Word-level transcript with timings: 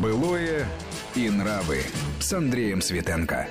Былое 0.00 0.66
и 1.14 1.28
нравы 1.28 1.82
с 2.18 2.32
Андреем 2.32 2.80
Светенко. 2.80 3.46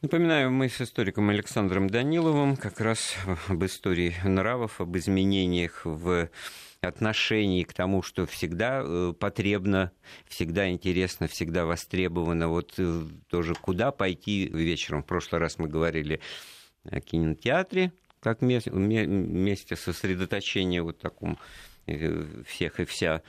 Напоминаю, 0.00 0.50
мы 0.50 0.70
с 0.70 0.80
историком 0.80 1.28
Александром 1.28 1.90
Даниловым 1.90 2.56
как 2.56 2.80
раз 2.80 3.14
об 3.48 3.62
истории 3.66 4.14
нравов, 4.24 4.80
об 4.80 4.96
изменениях 4.96 5.82
в 5.84 6.30
отношении 6.80 7.64
к 7.64 7.74
тому, 7.74 8.02
что 8.02 8.24
всегда 8.24 8.82
э, 8.82 9.12
потребно, 9.18 9.92
всегда 10.26 10.70
интересно, 10.70 11.28
всегда 11.28 11.66
востребовано. 11.66 12.48
Вот 12.48 12.72
э, 12.78 13.02
тоже 13.28 13.54
куда 13.54 13.90
пойти 13.90 14.46
вечером. 14.46 15.02
В 15.02 15.06
прошлый 15.06 15.40
раз 15.40 15.58
мы 15.58 15.68
говорили 15.68 16.20
о 16.84 17.00
кинотеатре, 17.00 17.92
как 18.20 18.40
месте 18.40 19.76
сосредоточения 19.76 20.82
вот 20.82 20.98
таком 20.98 21.38
э, 21.86 22.42
всех 22.46 22.80
и 22.80 22.86
вся 22.86 23.22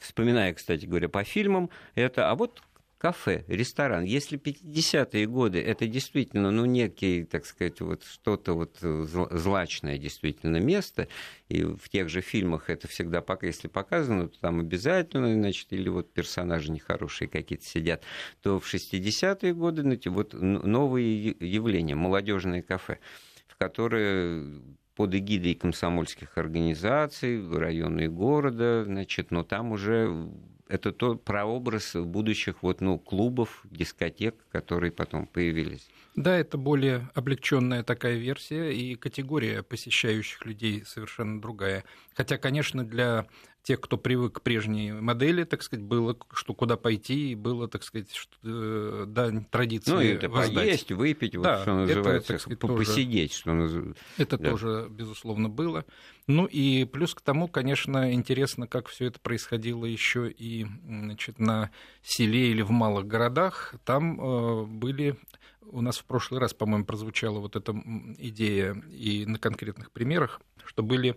вспоминая, 0.00 0.54
кстати 0.54 0.86
говоря, 0.86 1.08
по 1.08 1.24
фильмам, 1.24 1.70
это, 1.94 2.30
а 2.30 2.34
вот 2.34 2.62
кафе, 2.98 3.44
ресторан. 3.46 4.04
Если 4.04 4.38
50-е 4.38 5.26
годы 5.26 5.60
это 5.60 5.86
действительно, 5.86 6.50
ну, 6.50 6.64
некий, 6.64 7.24
так 7.24 7.46
сказать, 7.46 7.80
вот 7.80 8.04
что-то 8.04 8.54
вот 8.54 8.78
злачное 8.80 9.98
действительно 9.98 10.58
место, 10.58 11.06
и 11.48 11.62
в 11.62 11.88
тех 11.88 12.08
же 12.08 12.20
фильмах 12.20 12.68
это 12.68 12.88
всегда, 12.88 13.22
пока 13.22 13.46
если 13.46 13.68
показано, 13.68 14.28
то 14.28 14.40
там 14.40 14.60
обязательно, 14.60 15.32
значит, 15.32 15.72
или 15.72 15.88
вот 15.88 16.12
персонажи 16.12 16.72
нехорошие 16.72 17.28
какие-то 17.28 17.64
сидят, 17.64 18.02
то 18.42 18.58
в 18.58 18.66
60-е 18.72 19.54
годы, 19.54 19.82
знаете, 19.82 20.10
вот 20.10 20.32
новые 20.34 21.36
явления, 21.38 21.94
молодежные 21.94 22.62
кафе, 22.62 22.98
в 23.46 23.56
которые 23.56 24.60
под 24.98 25.14
эгидой 25.14 25.54
комсомольских 25.54 26.36
организаций, 26.36 27.40
районные 27.56 28.08
города, 28.08 28.82
значит, 28.84 29.30
но 29.30 29.44
там 29.44 29.70
уже 29.70 30.28
это 30.66 30.90
то 30.90 31.14
прообраз 31.14 31.94
будущих 31.94 32.64
вот, 32.64 32.80
ну, 32.80 32.98
клубов, 32.98 33.62
дискотек, 33.70 34.34
которые 34.50 34.90
потом 34.90 35.28
появились. 35.28 35.88
Да, 36.16 36.36
это 36.36 36.58
более 36.58 37.08
облегченная 37.14 37.84
такая 37.84 38.16
версия, 38.16 38.72
и 38.72 38.96
категория 38.96 39.62
посещающих 39.62 40.44
людей 40.44 40.82
совершенно 40.84 41.40
другая. 41.40 41.84
Хотя, 42.14 42.36
конечно, 42.36 42.84
для 42.84 43.28
тех, 43.62 43.80
кто 43.80 43.96
привык 43.98 44.34
к 44.38 44.42
прежней 44.42 44.92
модели, 44.92 45.44
так 45.44 45.62
сказать, 45.62 45.84
было, 45.84 46.16
что 46.32 46.54
куда 46.54 46.76
пойти, 46.76 47.32
и 47.32 47.34
было, 47.34 47.68
так 47.68 47.82
сказать, 47.82 48.12
что, 48.14 48.34
э, 48.42 49.04
да, 49.06 49.30
традиции 49.50 49.92
Ну, 49.92 50.00
это 50.00 50.28
воздать. 50.28 50.54
поесть, 50.54 50.92
выпить, 50.92 51.36
вот, 51.36 51.42
да, 51.42 51.62
что 51.62 51.74
называется, 51.74 52.34
это, 52.34 52.42
сказать, 52.42 52.58
посидеть, 52.58 53.34
что 53.34 53.52
называется. 53.52 54.02
Это 54.16 54.38
да. 54.38 54.50
тоже, 54.50 54.86
безусловно, 54.90 55.48
было. 55.48 55.84
Ну 56.26 56.46
и 56.46 56.84
плюс 56.84 57.14
к 57.14 57.20
тому, 57.20 57.48
конечно, 57.48 58.12
интересно, 58.12 58.66
как 58.66 58.88
все 58.88 59.06
это 59.06 59.20
происходило 59.20 59.84
еще 59.84 60.30
и 60.30 60.66
значит, 60.86 61.38
на 61.38 61.70
селе 62.02 62.50
или 62.50 62.62
в 62.62 62.70
малых 62.70 63.06
городах. 63.06 63.74
Там 63.84 64.20
э, 64.20 64.64
были 64.66 65.16
у 65.70 65.80
нас 65.80 65.98
в 65.98 66.04
прошлый 66.04 66.40
раз, 66.40 66.54
по-моему, 66.54 66.84
прозвучала 66.84 67.38
вот 67.38 67.56
эта 67.56 67.72
идея 68.18 68.74
и 68.90 69.26
на 69.26 69.38
конкретных 69.38 69.90
примерах, 69.90 70.40
что 70.64 70.82
были 70.82 71.16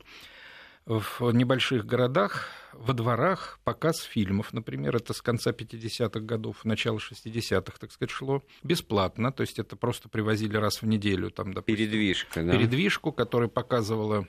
в 0.85 1.31
небольших 1.31 1.85
городах, 1.85 2.49
во 2.73 2.93
дворах 2.93 3.59
показ 3.63 4.01
фильмов, 4.01 4.53
например, 4.53 4.95
это 4.95 5.13
с 5.13 5.21
конца 5.21 5.51
50-х 5.51 6.19
годов, 6.21 6.65
начала 6.65 6.97
60-х, 6.97 7.77
так 7.79 7.91
сказать, 7.91 8.11
шло 8.11 8.43
бесплатно, 8.63 9.31
то 9.31 9.41
есть 9.41 9.59
это 9.59 9.75
просто 9.75 10.09
привозили 10.09 10.57
раз 10.57 10.81
в 10.81 10.87
неделю, 10.87 11.29
там, 11.29 11.53
допустим, 11.53 11.75
передвижка, 11.75 12.43
да? 12.43 12.51
передвижку, 12.51 13.11
которая 13.11 13.49
показывала 13.49 14.27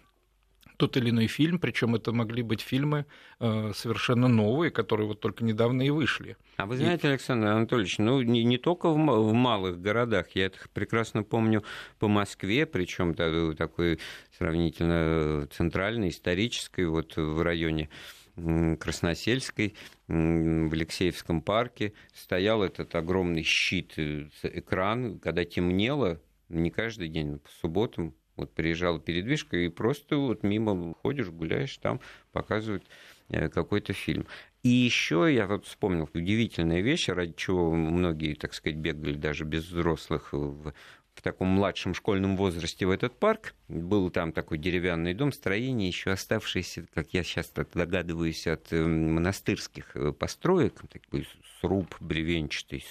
тот 0.83 0.97
или 0.97 1.11
иной 1.11 1.29
фильм, 1.29 1.61
причем 1.61 1.95
это 1.95 2.11
могли 2.11 2.43
быть 2.43 2.61
фильмы 2.61 3.07
э, 3.39 3.71
совершенно 3.73 4.27
новые, 4.27 4.73
которые 4.73 5.07
вот 5.07 5.21
только 5.21 5.45
недавно 5.45 5.83
и 5.83 5.91
вышли. 5.91 6.37
А 6.57 6.67
вы 6.67 6.77
знаете, 6.77 7.07
и... 7.07 7.11
Александр 7.11 7.47
Анатольевич, 7.47 7.99
ну 7.99 8.21
не, 8.21 8.43
не 8.43 8.59
только 8.59 8.89
в, 8.89 8.97
в 8.97 9.33
малых 9.33 9.81
городах, 9.81 10.31
я 10.35 10.47
это 10.47 10.59
прекрасно 10.75 11.23
помню 11.23 11.63
по 12.01 12.09
Москве, 12.09 12.67
причем 12.67 13.15
такой 13.55 14.01
сравнительно 14.37 15.47
центральной, 15.53 16.09
исторической, 16.09 16.87
вот 16.87 17.17
в 17.17 17.41
районе 17.43 17.89
Красносельской, 18.35 19.77
в 20.09 20.73
Алексеевском 20.73 21.43
парке 21.43 21.93
стоял 22.13 22.65
этот 22.65 22.93
огромный 22.97 23.45
щит, 23.45 23.93
э, 23.99 24.29
экран, 24.43 25.21
когда 25.21 25.45
темнело, 25.45 26.21
не 26.49 26.73
каждый 26.73 27.07
день, 27.07 27.39
по 27.39 27.51
субботам 27.61 28.17
вот 28.43 28.53
приезжала 28.53 29.01
передвижка, 29.01 29.57
и 29.57 29.69
просто 29.69 30.17
вот 30.17 30.43
мимо 30.43 30.95
ходишь, 31.03 31.29
гуляешь, 31.29 31.77
там 31.79 32.01
показывают 32.33 32.85
э, 33.29 33.49
какой-то 33.49 33.93
фильм. 33.93 34.27
И 34.63 34.69
еще 34.69 35.29
я 35.33 35.47
вот 35.47 35.67
вспомнил 35.67 36.09
удивительная 36.15 36.83
вещь, 36.83 37.09
ради 37.09 37.35
чего 37.37 37.73
многие, 37.75 38.35
так 38.35 38.55
сказать, 38.55 38.79
бегали 38.79 39.15
даже 39.15 39.45
без 39.45 39.65
взрослых 39.65 40.33
в, 40.33 40.73
в 41.15 41.23
таком 41.23 41.49
младшем 41.49 41.95
школьном 41.95 42.37
возрасте 42.37 42.87
в 42.87 42.91
этот 42.91 43.19
парк. 43.19 43.55
Был 43.69 44.11
там 44.11 44.33
такой 44.33 44.59
деревянный 44.59 45.15
дом, 45.15 45.33
строение, 45.33 45.89
еще 45.89 46.11
оставшееся, 46.13 46.87
как 46.95 47.13
я 47.13 47.25
сейчас 47.25 47.51
догадываюсь, 47.51 48.47
от 48.47 48.73
э, 48.73 48.85
монастырских 48.85 49.97
э, 49.97 50.13
построек, 50.13 50.81
такой 50.89 51.27
сруб 51.61 51.95
бревенчатый, 52.01 52.85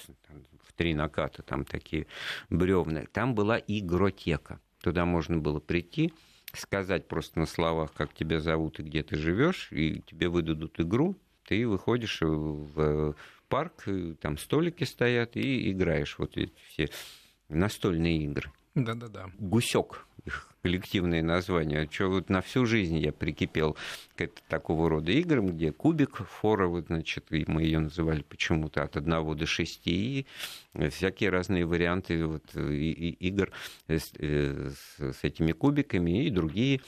в 0.66 0.72
три 0.74 0.94
наката, 0.94 1.42
там 1.42 1.64
такие 1.64 2.06
бревна. 2.50 3.04
Там 3.12 3.34
была 3.34 3.58
игротека. 3.58 4.60
Туда 4.82 5.06
можно 5.06 5.38
было 5.38 5.60
прийти, 5.60 6.12
сказать 6.52 7.08
просто 7.08 7.38
на 7.38 7.46
словах, 7.46 7.94
как 7.94 8.12
тебя 8.12 8.40
зовут 8.40 8.78
и 8.80 8.82
где 8.82 9.02
ты 9.02 9.16
живешь, 9.16 9.68
и 9.72 10.02
тебе 10.02 10.28
выдадут 10.28 10.78
игру, 10.80 11.16
ты 11.46 11.66
выходишь 11.66 12.20
в 12.20 13.16
парк, 13.48 13.84
там 14.20 14.36
столики 14.38 14.84
стоят, 14.84 15.36
и 15.36 15.70
играешь 15.70 16.18
вот 16.18 16.36
эти 16.36 16.52
все 16.68 16.90
настольные 17.48 18.24
игры. 18.24 18.50
Да-да-да. 18.74 19.30
Гусек 19.38 20.06
их 20.62 20.82
коллективное 20.82 21.22
название. 21.22 21.88
Что 21.90 22.08
вот 22.08 22.28
на 22.28 22.40
всю 22.40 22.66
жизнь 22.66 22.98
я 22.98 23.12
прикипел 23.12 23.76
к 24.16 24.28
такого 24.48 24.88
рода 24.88 25.12
играм, 25.12 25.48
где 25.48 25.72
кубик, 25.72 26.16
фора, 26.16 26.66
вот, 26.66 26.86
значит, 26.86 27.26
и 27.30 27.44
мы 27.46 27.62
ее 27.62 27.80
называли 27.80 28.22
почему-то 28.22 28.82
от 28.82 28.96
одного 28.96 29.34
до 29.34 29.46
шести, 29.46 30.26
и 30.74 30.88
всякие 30.88 31.30
разные 31.30 31.66
варианты 31.66 32.26
вот, 32.26 32.44
и, 32.56 32.90
и, 32.92 33.10
игр 33.28 33.50
с, 33.88 34.12
э, 34.18 34.70
с, 34.70 35.12
с 35.12 35.24
этими 35.24 35.52
кубиками 35.52 36.24
и 36.24 36.30
другие 36.30 36.80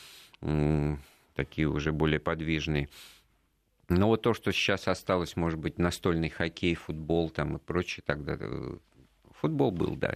такие 1.34 1.68
уже 1.68 1.90
более 1.92 2.20
подвижные. 2.20 2.88
Но 3.88 4.08
вот 4.08 4.22
то, 4.22 4.34
что 4.34 4.52
сейчас 4.52 4.88
осталось, 4.88 5.36
может 5.36 5.58
быть, 5.58 5.78
настольный 5.78 6.28
хоккей, 6.28 6.74
футбол 6.74 7.30
там 7.30 7.56
и 7.56 7.58
прочее, 7.58 8.02
тогда 8.06 8.36
э, 8.38 8.76
Футбол 9.44 9.72
был, 9.72 9.94
да, 9.94 10.14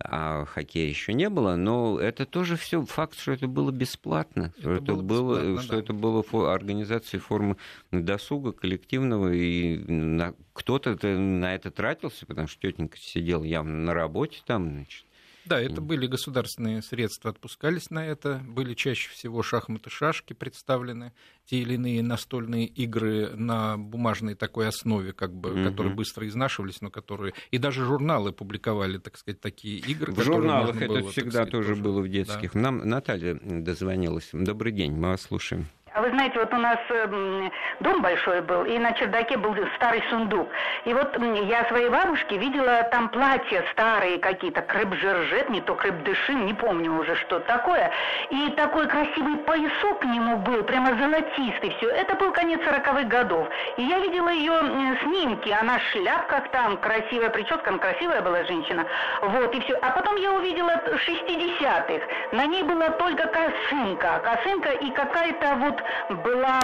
а 0.00 0.44
хоккея 0.46 0.88
еще 0.88 1.12
не 1.12 1.28
было, 1.28 1.54
но 1.54 2.00
это 2.00 2.26
тоже 2.26 2.56
все 2.56 2.84
факт, 2.84 3.16
что 3.16 3.30
это 3.30 3.46
было 3.46 3.70
бесплатно, 3.70 4.52
это 4.56 4.60
что 4.60 4.74
это 4.74 4.94
было, 4.96 5.36
бесплатно, 5.36 5.62
что 5.62 5.72
да. 5.72 5.78
это 5.78 5.92
было 5.92 6.22
фо- 6.22 6.52
организацией 6.52 7.20
формы 7.20 7.56
досуга 7.92 8.50
коллективного, 8.50 9.32
и 9.32 9.78
на, 9.78 10.34
кто-то 10.54 10.96
на 11.06 11.54
это 11.54 11.70
тратился, 11.70 12.26
потому 12.26 12.48
что 12.48 12.60
тетенька 12.60 12.98
сидела 12.98 13.44
явно 13.44 13.76
на 13.78 13.94
работе 13.94 14.40
там, 14.44 14.70
значит, 14.70 15.04
да, 15.44 15.60
это 15.60 15.80
были 15.80 16.06
государственные 16.06 16.82
средства, 16.82 17.30
отпускались 17.30 17.90
на 17.90 18.06
это. 18.06 18.40
Были 18.46 18.74
чаще 18.74 19.10
всего 19.10 19.42
шахматы, 19.42 19.90
шашки 19.90 20.32
представлены, 20.32 21.12
те 21.46 21.58
или 21.58 21.74
иные 21.74 22.02
настольные 22.02 22.66
игры 22.66 23.30
на 23.34 23.76
бумажной 23.76 24.34
такой 24.34 24.68
основе, 24.68 25.12
как 25.12 25.34
бы, 25.34 25.50
угу. 25.52 25.70
которые 25.70 25.94
быстро 25.94 26.26
изнашивались, 26.26 26.80
но 26.80 26.90
которые... 26.90 27.34
И 27.50 27.58
даже 27.58 27.84
журналы 27.84 28.32
публиковали, 28.32 28.98
так 28.98 29.18
сказать, 29.18 29.40
такие 29.40 29.78
игры. 29.78 30.12
В 30.12 30.22
журналах 30.22 30.76
это 30.76 30.86
было, 30.86 31.10
всегда 31.10 31.30
сказать, 31.30 31.50
тоже 31.50 31.76
было 31.76 32.00
в 32.00 32.08
детских. 32.08 32.52
Да. 32.52 32.60
Нам 32.60 32.78
Наталья 32.88 33.38
дозвонилась. 33.42 34.28
Добрый 34.32 34.72
день, 34.72 34.92
мы 34.92 35.08
вас 35.08 35.22
слушаем. 35.22 35.66
А 35.94 36.00
вы 36.00 36.08
знаете, 36.10 36.38
вот 36.38 36.52
у 36.54 36.56
нас 36.56 36.78
э, 36.88 37.50
дом 37.80 38.00
большой 38.00 38.40
был, 38.40 38.64
и 38.64 38.78
на 38.78 38.92
чердаке 38.92 39.36
был 39.36 39.54
старый 39.76 40.02
сундук. 40.08 40.48
И 40.86 40.94
вот 40.94 41.14
я 41.18 41.66
своей 41.66 41.90
бабушке 41.90 42.38
видела 42.38 42.84
там 42.84 43.10
платья 43.10 43.62
старые 43.72 44.18
какие-то, 44.18 44.62
креп-жержет, 44.62 45.50
не 45.50 45.60
то 45.60 45.74
креп-дышин, 45.74 46.46
не 46.46 46.54
помню 46.54 46.98
уже, 46.98 47.14
что 47.16 47.40
такое. 47.40 47.90
И 48.30 48.50
такой 48.56 48.88
красивый 48.88 49.36
поясок 49.38 50.00
к 50.00 50.04
нему 50.04 50.38
был, 50.38 50.62
прямо 50.64 50.96
золотистый 50.96 51.74
все. 51.76 51.90
Это 51.90 52.14
был 52.14 52.32
конец 52.32 52.64
сороковых 52.64 53.06
годов. 53.08 53.46
И 53.76 53.82
я 53.82 53.98
видела 53.98 54.30
ее 54.30 54.54
снимки, 55.02 55.50
она 55.50 55.78
в 55.78 55.82
шляпках 55.90 56.48
там, 56.52 56.78
красивая 56.78 57.28
прическа, 57.28 57.68
она 57.68 57.78
красивая 57.78 58.22
была 58.22 58.44
женщина. 58.44 58.86
Вот, 59.20 59.54
и 59.54 59.60
все. 59.60 59.74
А 59.82 59.90
потом 59.90 60.16
я 60.16 60.32
увидела 60.32 60.80
60-х. 60.86 62.06
На 62.32 62.46
ней 62.46 62.62
была 62.62 62.88
только 62.92 63.26
косынка. 63.26 64.20
Косынка 64.24 64.70
и 64.70 64.90
какая-то 64.90 65.54
вот 65.56 65.81
была, 66.08 66.60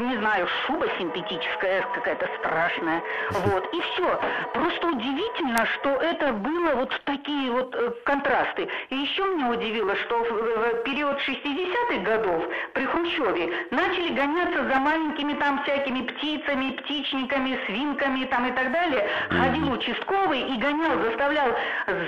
не 0.00 0.16
знаю, 0.18 0.46
шуба 0.66 0.86
синтетическая 0.98 1.82
какая-то 1.94 2.28
страшная. 2.38 3.02
Вот, 3.30 3.72
и 3.72 3.80
все. 3.80 4.20
Просто 4.52 4.86
удивительно, 4.88 5.66
что 5.66 5.90
это 5.90 6.32
было 6.32 6.74
вот 6.74 7.00
такие 7.04 7.50
вот 7.50 7.74
э, 7.74 7.92
контрасты. 8.04 8.68
И 8.90 8.96
еще 8.96 9.24
меня 9.24 9.50
удивило, 9.50 9.94
что 9.96 10.18
в 10.18 10.82
период 10.84 11.18
60-х 11.18 11.98
годов 12.02 12.44
при 12.72 12.84
Хрущеве 12.84 13.66
начали 13.70 14.14
гоняться 14.14 14.64
за 14.64 14.80
маленькими 14.80 15.34
там 15.34 15.62
всякими 15.62 16.02
птицами, 16.02 16.70
птичниками, 16.72 17.58
свинками 17.66 18.24
там 18.26 18.46
и 18.46 18.52
так 18.52 18.72
далее. 18.72 19.08
Ходил 19.30 19.72
участковый 19.72 20.40
и 20.40 20.56
гонял, 20.58 21.00
заставлял 21.02 21.48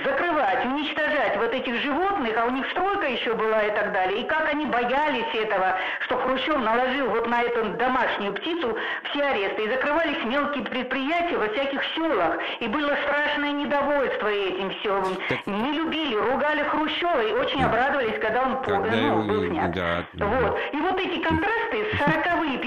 закрывать, 0.03 0.65
уничтожать 0.65 1.37
вот 1.37 1.53
этих 1.53 1.75
животных, 1.81 2.33
а 2.37 2.45
у 2.45 2.51
них 2.51 2.69
стройка 2.71 3.07
еще 3.07 3.33
была 3.33 3.63
и 3.63 3.71
так 3.71 3.91
далее. 3.91 4.21
И 4.21 4.23
как 4.25 4.51
они 4.51 4.65
боялись 4.65 5.33
этого, 5.33 5.77
что 6.01 6.17
Хрущев 6.27 6.57
наложил 6.57 7.09
вот 7.09 7.25
на 7.27 7.41
эту 7.41 7.63
домашнюю 7.77 8.33
птицу 8.33 8.77
все 9.09 9.23
аресты. 9.23 9.63
И 9.63 9.69
закрывались 9.69 10.21
мелкие 10.25 10.65
предприятия 10.65 11.37
во 11.37 11.47
всяких 11.47 11.81
селах. 11.95 12.37
И 12.59 12.67
было 12.67 12.91
страшное 13.05 13.53
недовольство 13.53 14.27
этим 14.27 14.69
все. 14.71 15.03
Не 15.45 15.71
любили, 15.71 16.15
ругали 16.15 16.63
Хрущева 16.63 17.21
и 17.21 17.31
очень 17.31 17.63
обрадовались, 17.63 18.19
когда 18.19 18.43
он 18.43 18.61
когда 18.61 18.91
ну, 18.91 19.23
был 19.23 19.47
снят. 19.47 19.71
Да, 19.71 20.05
вот. 20.25 20.59
И 20.73 20.77
вот 20.77 20.99
эти 20.99 21.19
контрасты, 21.21 21.85
40-е, 21.93 22.57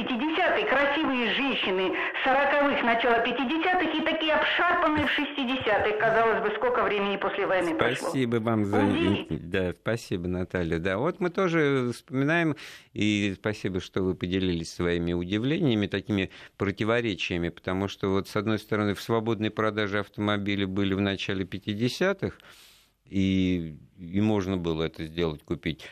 50-е, 0.50 0.66
красивые 0.66 1.34
женщины 1.34 1.96
40-х, 2.24 2.82
начала 2.82 3.24
50-х 3.24 3.98
и 3.98 4.04
такие 4.04 4.34
обшарпанные 4.34 5.06
в 5.06 5.18
60-х, 5.18 5.92
казалось 5.98 6.42
бы, 6.42 6.54
сколько 6.56 6.82
времени 6.82 7.16
после 7.16 7.46
войны 7.46 7.74
Спасибо 7.74 8.40
прошло. 8.40 8.50
вам 8.50 8.64
за... 8.64 9.26
Да, 9.30 9.72
спасибо, 9.80 10.28
Наталья. 10.28 10.78
Да, 10.78 10.98
вот 10.98 11.20
мы 11.20 11.30
тоже 11.30 11.90
вспоминаем, 11.92 12.56
и 12.92 13.34
спасибо, 13.36 13.80
что 13.80 14.02
вы 14.02 14.14
поделились 14.14 14.72
своими 14.72 15.12
удивлениями, 15.12 15.86
такими 15.86 16.30
противоречиями, 16.56 17.48
потому 17.48 17.88
что 17.88 18.08
вот 18.08 18.28
с 18.28 18.36
одной 18.36 18.58
стороны 18.58 18.94
в 18.94 19.00
свободной 19.00 19.50
продаже 19.50 20.00
автомобилей 20.00 20.66
были 20.66 20.94
в 20.94 21.00
начале 21.00 21.44
50-х, 21.44 22.36
и, 23.06 23.76
и 23.98 24.20
можно 24.20 24.56
было 24.56 24.84
это 24.84 25.04
сделать, 25.04 25.42
купить. 25.42 25.84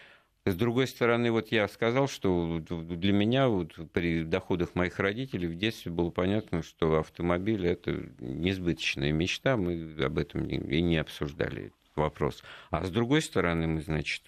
С 0.50 0.54
другой 0.54 0.86
стороны, 0.86 1.30
вот 1.30 1.52
я 1.52 1.68
сказал, 1.68 2.08
что 2.08 2.62
для 2.68 3.12
меня 3.12 3.48
вот 3.48 3.74
при 3.92 4.24
доходах 4.24 4.74
моих 4.74 4.98
родителей 4.98 5.46
в 5.46 5.56
детстве 5.56 5.92
было 5.92 6.10
понятно, 6.10 6.62
что 6.62 6.98
автомобиль– 6.98 7.66
это 7.68 8.08
несбыточная 8.18 9.12
мечта, 9.12 9.56
мы 9.56 9.94
об 10.02 10.18
этом 10.18 10.46
и 10.46 10.80
не 10.80 10.96
обсуждали 10.96 11.72
вопрос. 11.98 12.42
А 12.70 12.84
с 12.84 12.90
другой 12.90 13.22
стороны, 13.22 13.66
мы, 13.66 13.80
значит, 13.82 14.22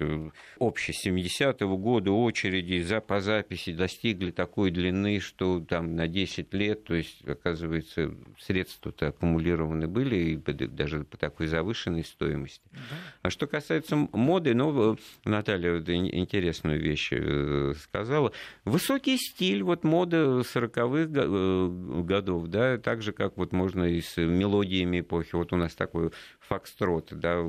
общие 0.58 0.94
70-го 0.94 1.76
года 1.76 2.12
очереди 2.12 2.82
за, 2.82 3.00
по 3.00 3.20
записи 3.20 3.72
достигли 3.72 4.31
такой 4.31 4.70
длины, 4.70 5.20
что 5.20 5.61
там 5.61 5.96
на 5.96 6.08
10 6.08 6.52
лет, 6.55 6.84
то 6.84 6.94
есть, 6.94 7.26
оказывается, 7.26 8.14
средства-то 8.38 9.08
аккумулированы 9.08 9.87
были, 9.87 10.17
и 10.17 10.37
даже 10.37 11.05
по 11.05 11.17
такой 11.17 11.46
завышенной 11.46 12.05
стоимости. 12.05 12.62
Да. 12.72 12.78
А 13.22 13.31
что 13.31 13.46
касается 13.46 13.96
моды, 13.96 14.55
ну, 14.55 14.99
Наталья 15.25 15.75
вот 15.75 15.88
интересную 15.88 16.81
вещь 16.81 17.11
э, 17.12 17.75
сказала. 17.82 18.32
Высокий 18.64 19.17
стиль, 19.17 19.62
вот 19.62 19.84
мода 19.84 20.40
40-х 20.40 21.22
э, 21.22 22.02
годов, 22.02 22.46
да, 22.49 22.78
так 22.78 23.02
же, 23.02 23.12
как 23.12 23.37
вот 23.37 23.52
можно 23.52 23.84
и 23.84 24.00
с 24.00 24.17
мелодиями 24.17 25.00
эпохи. 25.00 25.34
Вот 25.34 25.52
у 25.52 25.56
нас 25.56 25.75
такой 25.75 26.11
фокстрот, 26.40 27.08
да, 27.12 27.40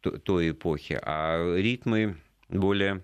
той 0.00 0.50
эпохи, 0.50 0.98
а 1.02 1.56
ритмы 1.56 2.16
более 2.48 3.02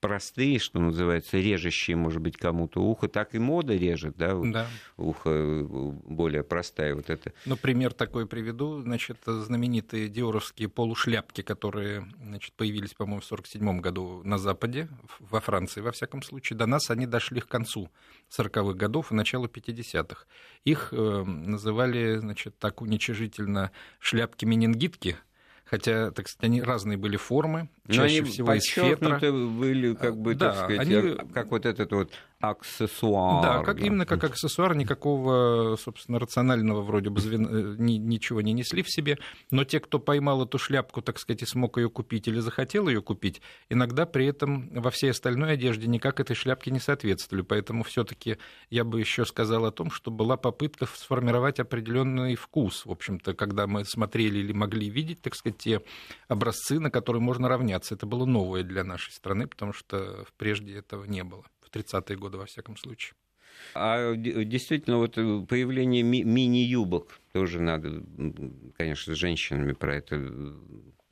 простые, 0.00 0.58
что 0.58 0.80
называется, 0.80 1.38
режущие, 1.38 1.96
может 1.96 2.20
быть, 2.20 2.36
кому-то 2.36 2.80
ухо, 2.80 3.08
так 3.08 3.34
и 3.34 3.38
мода 3.38 3.74
режет, 3.76 4.16
да, 4.16 4.34
да. 4.42 4.66
ухо 4.96 5.30
э, 5.30 5.62
более 5.62 6.42
простая 6.42 6.94
вот 6.94 7.10
это. 7.10 7.32
Ну, 7.44 7.56
пример 7.56 7.92
такой 7.92 8.26
приведу, 8.26 8.80
значит, 8.80 9.18
знаменитые 9.26 10.08
диоровские 10.08 10.68
полушляпки, 10.68 11.42
которые, 11.42 12.06
значит, 12.22 12.54
появились, 12.54 12.94
по-моему, 12.94 13.20
в 13.20 13.24
47 13.26 13.80
году 13.80 14.22
на 14.24 14.38
Западе, 14.38 14.88
во 15.18 15.40
Франции, 15.40 15.80
во 15.80 15.92
всяком 15.92 16.22
случае, 16.22 16.56
до 16.56 16.66
нас 16.66 16.90
они 16.90 17.06
дошли 17.06 17.40
к 17.40 17.46
концу 17.46 17.90
40-х 18.36 18.72
годов 18.74 19.12
и 19.12 19.14
началу 19.14 19.46
50-х. 19.46 20.24
Их 20.64 20.88
э, 20.92 21.22
называли, 21.24 22.16
значит, 22.16 22.58
так 22.58 22.80
уничижительно 22.80 23.70
шляпки-менингитки, 24.00 25.16
хотя, 25.70 26.10
так 26.10 26.28
сказать, 26.28 26.50
они 26.50 26.62
разные 26.62 26.98
были 26.98 27.16
формы, 27.16 27.70
чаще 27.88 28.18
они 28.18 28.30
всего 28.30 28.52
из 28.54 28.64
фетра. 28.64 29.20
были, 29.20 29.94
как 29.94 30.16
бы, 30.16 30.34
да, 30.34 30.52
так 30.52 30.64
сказать, 30.64 30.80
они... 30.80 31.32
как 31.32 31.50
вот 31.52 31.64
этот 31.64 31.92
вот 31.92 32.12
аксессуар. 32.40 33.42
Да, 33.42 33.62
как, 33.62 33.80
именно 33.80 34.06
как 34.06 34.24
аксессуар, 34.24 34.74
никакого, 34.74 35.76
собственно, 35.76 36.18
рационального 36.18 36.80
вроде 36.80 37.10
бы 37.10 37.20
звен... 37.20 37.46
Э, 37.46 37.76
ничего 37.78 38.40
не 38.40 38.52
несли 38.52 38.82
в 38.82 38.90
себе, 38.90 39.18
но 39.50 39.64
те, 39.64 39.78
кто 39.78 39.98
поймал 39.98 40.44
эту 40.44 40.58
шляпку, 40.58 41.02
так 41.02 41.18
сказать, 41.18 41.42
и 41.42 41.46
смог 41.46 41.76
ее 41.76 41.90
купить 41.90 42.28
или 42.28 42.40
захотел 42.40 42.88
ее 42.88 43.02
купить, 43.02 43.42
иногда 43.68 44.06
при 44.06 44.26
этом 44.26 44.70
во 44.70 44.90
всей 44.90 45.10
остальной 45.10 45.52
одежде 45.52 45.86
никак 45.86 46.18
этой 46.18 46.34
шляпке 46.34 46.70
не 46.70 46.80
соответствовали, 46.80 47.42
поэтому 47.42 47.84
все 47.84 48.04
таки 48.04 48.38
я 48.70 48.84
бы 48.84 49.00
еще 49.00 49.26
сказал 49.26 49.66
о 49.66 49.70
том, 49.70 49.90
что 49.90 50.10
была 50.10 50.38
попытка 50.38 50.86
сформировать 50.86 51.60
определенный 51.60 52.36
вкус, 52.36 52.86
в 52.86 52.90
общем-то, 52.90 53.34
когда 53.34 53.66
мы 53.66 53.84
смотрели 53.84 54.38
или 54.38 54.52
могли 54.52 54.88
видеть, 54.88 55.20
так 55.20 55.34
сказать, 55.34 55.58
те 55.58 55.82
образцы, 56.28 56.80
на 56.80 56.90
которые 56.90 57.20
можно 57.20 57.48
равняться. 57.48 57.94
Это 57.94 58.06
было 58.06 58.24
новое 58.24 58.62
для 58.62 58.82
нашей 58.82 59.12
страны, 59.12 59.46
потому 59.46 59.74
что 59.74 60.24
прежде 60.38 60.76
этого 60.76 61.04
не 61.04 61.22
было. 61.22 61.44
30-е 61.72 62.16
годы, 62.16 62.38
во 62.38 62.46
всяком 62.46 62.76
случае. 62.76 63.14
А 63.74 64.14
действительно, 64.14 64.98
вот 64.98 65.16
э, 65.18 65.46
появление 65.48 66.02
ми- 66.02 66.24
мини-юбок, 66.24 67.20
тоже 67.32 67.60
надо, 67.60 68.02
конечно, 68.76 69.14
с 69.14 69.18
женщинами 69.18 69.72
про 69.72 69.96
это 69.96 70.16
э, 70.16 70.52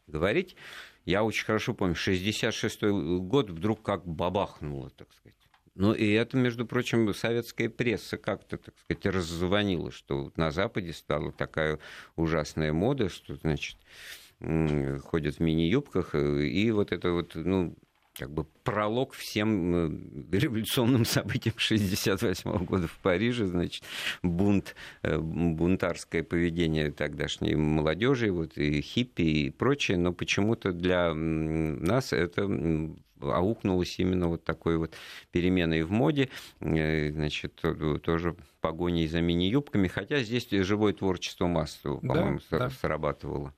говорить. 0.06 0.56
Я 1.04 1.24
очень 1.24 1.44
хорошо 1.44 1.74
помню, 1.74 1.94
66-й 1.94 3.20
год 3.20 3.50
вдруг 3.50 3.82
как 3.82 4.06
бабахнуло, 4.06 4.90
так 4.90 5.12
сказать. 5.12 5.36
Ну, 5.74 5.92
и 5.92 6.10
это, 6.10 6.36
между 6.36 6.66
прочим, 6.66 7.14
советская 7.14 7.68
пресса 7.68 8.16
как-то, 8.16 8.58
так 8.58 8.74
сказать, 8.78 9.06
раззвонила, 9.06 9.92
что 9.92 10.32
на 10.34 10.50
Западе 10.50 10.92
стала 10.92 11.30
такая 11.30 11.78
ужасная 12.16 12.72
мода, 12.72 13.08
что, 13.08 13.36
значит, 13.36 13.76
ходят 14.40 15.36
в 15.36 15.40
мини-юбках, 15.40 16.14
э, 16.14 16.46
и 16.46 16.70
вот 16.72 16.92
это 16.92 17.12
вот, 17.12 17.36
ну, 17.36 17.76
как 18.18 18.30
бы 18.30 18.44
пролог 18.64 19.12
всем 19.12 19.74
э, 19.74 20.36
революционным 20.36 21.04
событиям 21.04 21.54
1968 21.54 22.64
года 22.64 22.86
в 22.88 22.98
Париже, 22.98 23.46
значит, 23.46 23.84
бунт, 24.22 24.74
э, 25.02 25.18
бунтарское 25.18 26.22
поведение 26.22 26.90
тогдашней 26.90 27.54
молодежи, 27.54 28.30
вот 28.30 28.58
и 28.58 28.80
хиппи 28.80 29.22
и 29.22 29.50
прочее, 29.50 29.98
но 29.98 30.12
почему-то 30.12 30.72
для 30.72 31.14
нас 31.14 32.12
это 32.12 32.46
аукнулось 33.20 33.98
именно 33.98 34.28
вот 34.28 34.44
такой 34.44 34.76
вот 34.76 34.94
переменой 35.30 35.82
в 35.82 35.90
моде, 35.90 36.28
э, 36.60 37.10
значит, 37.10 37.60
тоже 38.02 38.36
погоней 38.60 39.06
за 39.06 39.20
мини-юбками, 39.20 39.88
хотя 39.88 40.20
здесь 40.22 40.48
живое 40.50 40.92
творчество 40.92 41.46
массово, 41.46 42.00
по-моему, 42.00 42.40
да, 42.50 42.58
да. 42.58 42.70
срабатывало. 42.70 43.54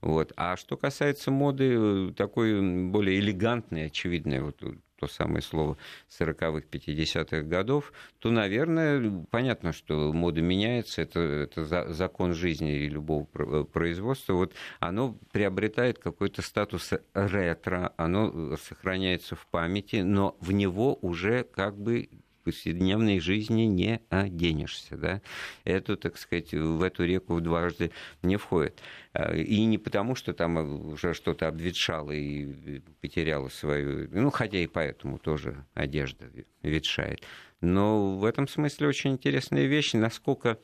Вот. 0.00 0.32
А 0.36 0.56
что 0.56 0.76
касается 0.76 1.30
моды, 1.30 1.74
э, 1.76 2.12
такой 2.16 2.60
более 2.90 3.18
элегантной, 3.18 3.86
очевидной, 3.86 4.40
вот 4.40 4.62
то 4.98 5.06
самое 5.06 5.42
слово 5.42 5.76
40-х, 6.08 6.66
50-х 6.70 7.42
годов, 7.42 7.92
то, 8.18 8.30
наверное, 8.30 9.24
понятно, 9.30 9.72
что 9.72 10.12
мода 10.12 10.42
меняется, 10.42 11.02
это, 11.02 11.20
это 11.20 11.92
закон 11.92 12.34
жизни 12.34 12.72
и 12.72 12.88
любого 12.88 13.28
э, 13.34 13.64
производства. 13.64 14.34
Вот 14.34 14.54
оно 14.80 15.16
приобретает 15.32 15.98
какой-то 15.98 16.42
статус 16.42 16.92
ретро, 17.14 17.92
оно 17.96 18.56
сохраняется 18.56 19.36
в 19.36 19.46
памяти, 19.46 19.96
но 19.96 20.36
в 20.40 20.52
него 20.52 20.98
уже 21.00 21.44
как 21.44 21.78
бы 21.78 22.08
повседневной 22.48 23.20
жизни 23.20 23.64
не 23.64 24.00
оденешься. 24.08 24.96
Да? 24.96 25.20
Это, 25.64 25.98
так 25.98 26.16
сказать, 26.16 26.54
в 26.54 26.82
эту 26.82 27.04
реку 27.04 27.38
дважды 27.42 27.90
не 28.22 28.38
входит. 28.38 28.80
А, 29.12 29.36
и 29.36 29.66
не 29.66 29.76
потому, 29.76 30.14
что 30.14 30.32
там 30.32 30.56
уже 30.92 31.12
что-то 31.12 31.46
обветшало 31.46 32.12
и 32.12 32.80
потеряло 33.02 33.50
свою... 33.50 34.08
Ну, 34.10 34.30
хотя 34.30 34.56
и 34.56 34.66
поэтому 34.66 35.18
тоже 35.18 35.66
одежда 35.74 36.24
ветшает. 36.62 37.22
Но 37.60 38.16
в 38.16 38.24
этом 38.24 38.48
смысле 38.48 38.88
очень 38.88 39.12
интересная 39.12 39.66
вещь, 39.66 39.92
насколько 39.92 40.58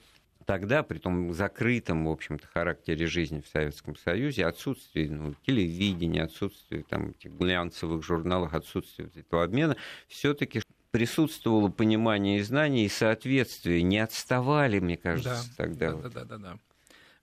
тогда, 0.47 0.83
при 0.83 0.97
том 0.97 1.35
закрытом, 1.35 2.07
в 2.07 2.11
общем-то, 2.11 2.47
характере 2.47 3.07
жизни 3.07 3.43
в 3.43 3.49
Советском 3.49 3.95
Союзе, 3.97 4.47
отсутствие 4.47 5.11
ну, 5.11 5.35
телевидения, 5.47 6.23
отсутствие 6.23 6.83
там, 6.89 7.11
этих 7.11 7.33
глянцевых 7.33 8.03
журналов, 8.03 8.55
отсутствие 8.55 9.11
этого 9.15 9.45
обмена, 9.45 9.77
все-таки 10.09 10.63
присутствовало 10.95 11.71
понимание 11.71 12.39
и 12.39 12.43
знание, 12.43 12.87
и 12.87 12.89
соответствие. 12.89 13.83
Не 13.83 13.99
отставали, 13.99 14.79
мне 14.79 14.97
кажется, 14.97 15.45
да, 15.59 15.65
тогда. 15.65 15.91
Да, 15.91 15.97
вот. 15.97 16.13
да, 16.13 16.25
да, 16.25 16.39
да. 16.39 16.59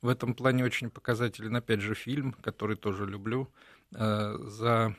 В 0.01 0.09
этом 0.09 0.33
плане 0.33 0.65
очень 0.65 0.89
показателен, 0.89 1.55
опять 1.55 1.79
же, 1.79 1.95
фильм, 1.95 2.33
который 2.33 2.75
тоже 2.75 3.05
люблю, 3.05 3.47
э, 3.95 4.37
за 4.41 4.93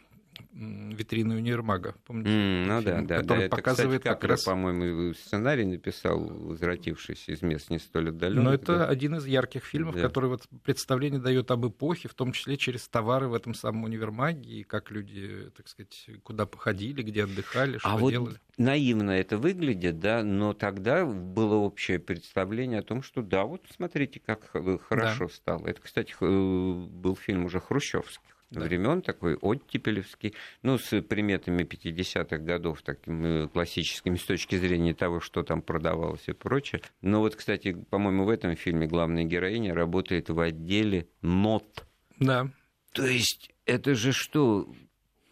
витрины 0.52 1.36
универмага. 1.36 1.94
Помните? 2.04 2.30
Mm, 2.30 2.66
ну 2.66 2.80
фильм, 2.82 3.06
да, 3.06 3.16
да. 3.16 3.20
Который 3.20 3.48
да, 3.48 3.56
показывает 3.56 4.00
это, 4.00 4.10
кстати, 4.10 4.20
как 4.20 4.30
раз... 4.30 4.44
по-моему, 4.44 5.14
сценарий 5.14 5.64
написал, 5.64 6.20
возвратившись 6.20 7.28
из 7.28 7.42
мест 7.42 7.70
не 7.70 7.78
столь 7.78 8.10
отдаленных. 8.10 8.44
Но 8.44 8.54
это 8.54 8.78
да. 8.78 8.88
один 8.88 9.16
из 9.16 9.26
ярких 9.26 9.64
фильмов, 9.64 9.96
да. 9.96 10.02
который 10.02 10.30
вот 10.30 10.42
представление 10.64 11.20
дает 11.20 11.50
об 11.50 11.66
эпохе, 11.66 12.08
в 12.08 12.14
том 12.14 12.32
числе 12.32 12.56
через 12.56 12.88
товары 12.88 13.28
в 13.28 13.34
этом 13.34 13.54
самом 13.54 13.84
универмаге, 13.84 14.60
и 14.60 14.62
как 14.62 14.90
люди, 14.90 15.50
так 15.56 15.68
сказать, 15.68 16.06
куда 16.22 16.46
походили, 16.46 17.02
где 17.02 17.24
отдыхали, 17.24 17.78
что 17.78 17.88
а 17.88 17.96
вот 17.96 18.10
делали. 18.10 18.36
наивно 18.56 19.10
это 19.12 19.38
выглядит, 19.38 19.98
да, 19.98 20.22
но 20.22 20.52
тогда 20.52 21.04
было 21.04 21.54
общее 21.54 21.98
представление 21.98 22.80
о 22.80 22.82
том, 22.82 23.02
что 23.02 23.22
да, 23.22 23.44
вот 23.44 23.62
смотрите, 23.74 24.20
как 24.20 24.50
хорошо 24.88 25.26
да. 25.26 25.34
стало. 25.34 25.66
Это, 25.66 25.80
кстати, 25.80 26.14
был 26.20 27.16
фильм 27.16 27.44
уже 27.44 27.60
хрущевский 27.60 28.31
да. 28.52 28.60
времен, 28.60 29.02
такой 29.02 29.34
оттепелевский, 29.34 30.34
ну, 30.62 30.78
с 30.78 31.00
приметами 31.02 31.62
50-х 31.62 32.38
годов, 32.38 32.82
такими 32.82 33.48
классическими 33.48 34.16
с 34.16 34.24
точки 34.24 34.56
зрения 34.56 34.94
того, 34.94 35.20
что 35.20 35.42
там 35.42 35.62
продавалось 35.62 36.28
и 36.28 36.32
прочее. 36.32 36.82
Но 37.00 37.20
вот, 37.20 37.36
кстати, 37.36 37.72
по-моему, 37.90 38.24
в 38.24 38.28
этом 38.28 38.56
фильме 38.56 38.86
главная 38.86 39.24
героиня 39.24 39.74
работает 39.74 40.28
в 40.28 40.38
отделе 40.38 41.08
нот. 41.22 41.86
Да. 42.18 42.50
То 42.92 43.06
есть 43.06 43.50
это 43.66 43.94
же 43.94 44.12
что? 44.12 44.72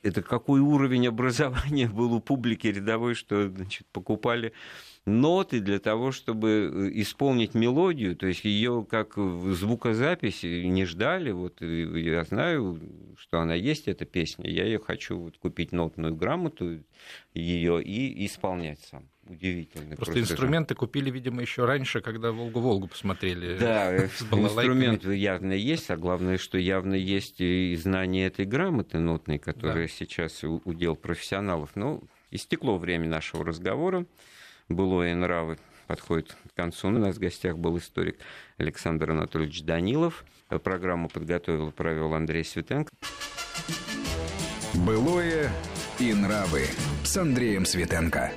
Это 0.03 0.23
какой 0.23 0.61
уровень 0.61 1.09
образования 1.09 1.89
был 1.93 2.15
у 2.15 2.21
публики 2.21 2.69
рядовой, 2.69 3.15
что 3.15 3.49
значит, 3.49 3.87
покупали 3.93 4.53
ноты 5.07 5.61
для 5.61 5.79
того, 5.79 6.13
чтобы 6.13 6.71
э, 6.73 7.01
исполнить 7.01 7.55
мелодию, 7.55 8.17
то 8.17 8.27
есть 8.27 8.45
ее 8.45 8.87
как 8.89 9.17
в 9.17 9.55
звукозаписи 9.55 10.65
не 10.65 10.85
ждали. 10.85 11.31
Вот 11.31 11.61
я 11.61 12.25
знаю, 12.25 12.81
что 13.19 13.41
она 13.41 13.55
есть, 13.55 13.89
эта 13.89 14.05
песня. 14.05 14.49
Я 14.49 14.65
ее 14.65 14.79
хочу 14.79 15.19
вот, 15.19 15.39
купить 15.39 15.73
нотную 15.73 16.15
грамоту 16.15 16.83
ее 17.35 17.83
и 17.83 18.27
исполнять 18.27 18.81
сам. 18.81 19.09
Удивительно. 19.27 19.95
Просто, 19.95 20.15
просто 20.15 20.21
инструменты 20.21 20.75
же. 20.75 20.79
купили, 20.79 21.09
видимо, 21.09 21.41
еще 21.41 21.65
раньше, 21.65 22.01
когда 22.01 22.33
Волгу-Волгу 22.33 22.89
посмотрели. 22.89 23.57
Да, 23.59 23.97
инструмент 24.33 25.05
явно 25.05 25.53
есть, 25.53 25.89
а 25.91 25.97
главное, 25.97 26.37
что 26.37 26.59
явно 26.59 26.95
есть 26.95 27.41
и 27.41 27.77
знание 27.77 28.27
этой 28.27 28.45
грамоты 28.45 28.99
нотной, 28.99 29.39
которая 29.39 29.87
да. 29.87 29.93
сейчас 29.93 30.43
удел 30.43 30.97
профессионалов. 30.97 31.71
Ну, 31.77 32.03
истекло 32.33 32.77
время 32.77 33.09
нашего 33.09 33.45
разговора 33.45 34.05
былое 34.71 35.15
нравы 35.15 35.59
подходит 35.87 36.37
к 36.53 36.57
концу. 36.57 36.89
У 36.89 36.93
нас 36.93 37.17
в 37.17 37.19
гостях 37.19 37.59
был 37.59 37.77
историк 37.77 38.19
Александр 38.57 39.11
Анатольевич 39.11 39.63
Данилов. 39.63 40.25
Программу 40.65 41.09
подготовил 41.09 41.69
и 41.69 41.73
провел 41.73 42.15
Андрей 42.15 42.45
Светенко. 42.45 42.91
Былое 44.75 45.51
и 45.99 46.15
нравы 46.15 46.67
с 47.03 47.17
Андреем 47.17 47.67
Светенко. 47.67 48.33